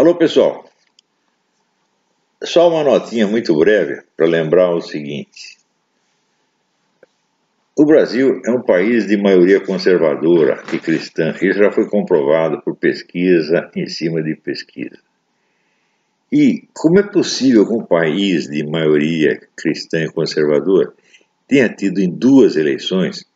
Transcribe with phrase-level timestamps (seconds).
[0.00, 0.64] Alô, pessoal.
[2.42, 5.58] Só uma notinha muito breve para lembrar o seguinte.
[7.76, 11.34] O Brasil é um país de maioria conservadora e cristã.
[11.42, 14.98] Isso já foi comprovado por pesquisa em cima de pesquisa.
[16.32, 20.94] E como é possível que um país de maioria cristã e conservadora
[21.46, 23.26] tenha tido em duas eleições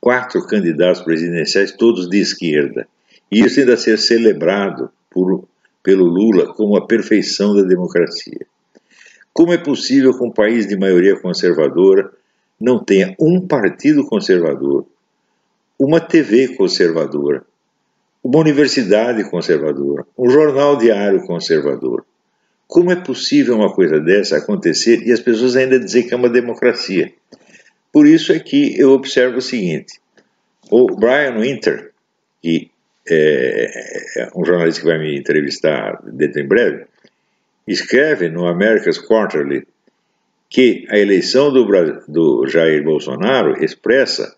[0.00, 2.88] quatro candidatos presidenciais, todos de esquerda,
[3.30, 5.46] e isso ainda ser celebrado por
[5.86, 8.44] pelo Lula como a perfeição da democracia.
[9.32, 12.10] Como é possível que um país de maioria conservadora
[12.60, 14.84] não tenha um partido conservador,
[15.78, 17.44] uma TV conservadora,
[18.24, 22.04] uma universidade conservadora, um jornal diário conservador?
[22.66, 26.28] Como é possível uma coisa dessa acontecer e as pessoas ainda dizer que é uma
[26.28, 27.12] democracia?
[27.92, 30.00] Por isso é que eu observo o seguinte:
[30.68, 31.92] o Brian Winter,
[32.42, 32.72] que
[33.08, 36.86] é, é, um jornalista que vai me entrevistar dentro em breve,
[37.66, 39.66] escreve no America's Quarterly
[40.48, 41.66] que a eleição do,
[42.06, 44.34] do Jair Bolsonaro expressa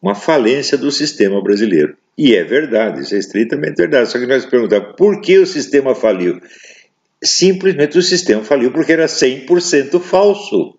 [0.00, 1.96] uma falência do sistema brasileiro.
[2.18, 4.10] E é verdade, isso é estritamente verdade.
[4.10, 6.40] Só que nós perguntamos por que o sistema faliu?
[7.22, 10.76] Simplesmente o sistema faliu porque era 100% falso.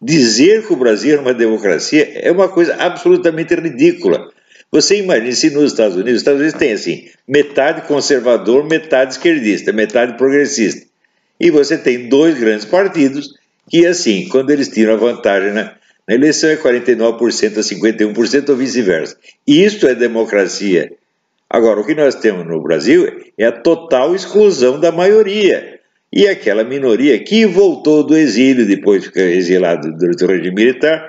[0.00, 4.30] Dizer que o Brasil é uma democracia é uma coisa absolutamente ridícula.
[4.72, 9.72] Você imagina se nos Estados Unidos, os Estados Unidos tem assim, metade conservador, metade esquerdista,
[9.72, 10.86] metade progressista.
[11.40, 13.34] E você tem dois grandes partidos
[13.68, 15.74] que, assim, quando eles tiram a vantagem na,
[16.06, 19.16] na eleição é 49% a 51% ou vice-versa.
[19.46, 20.92] Isto é democracia.
[21.48, 25.80] Agora, o que nós temos no Brasil é a total exclusão da maioria.
[26.12, 31.08] E aquela minoria que voltou do exílio depois de ficar exilado durante o regime militar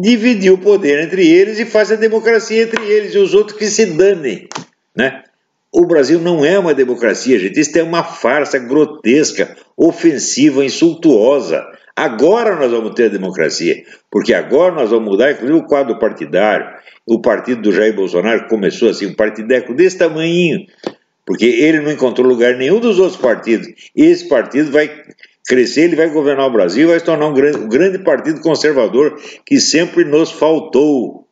[0.00, 3.66] dividir o poder entre eles e faz a democracia entre eles e os outros que
[3.66, 4.48] se danem,
[4.96, 5.22] né?
[5.72, 7.58] O Brasil não é uma democracia, gente.
[7.58, 11.66] Isso é uma farsa grotesca, ofensiva, insultuosa.
[11.96, 16.66] Agora nós vamos ter a democracia, porque agora nós vamos mudar, inclusive, o quadro partidário.
[17.04, 20.64] O partido do Jair Bolsonaro começou assim, um partideco desse tamanho,
[21.26, 23.66] porque ele não encontrou lugar nenhum dos outros partidos.
[23.96, 24.88] Esse partido vai
[25.46, 29.20] crescer, ele vai governar o Brasil, vai se tornar um grande, um grande partido conservador
[29.44, 31.26] que sempre nos faltou.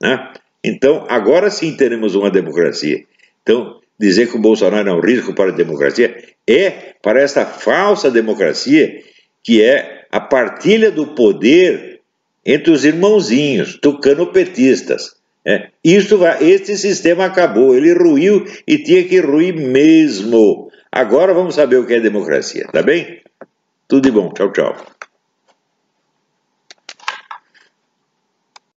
[0.00, 0.32] Né?
[0.64, 3.04] Então, agora sim teremos uma democracia.
[3.42, 8.10] Então, dizer que o Bolsonaro é um risco para a democracia é para essa falsa
[8.10, 9.00] democracia
[9.44, 12.00] que é a partilha do poder
[12.44, 15.14] entre os irmãozinhos, tucano-petistas.
[15.44, 20.70] É, isso vai, esse sistema acabou, ele ruiu e tinha que ruir mesmo.
[20.90, 23.21] Agora vamos saber o que é democracia, tá bem?
[23.88, 24.32] Tudo de bom.
[24.32, 24.74] Tchau, tchau.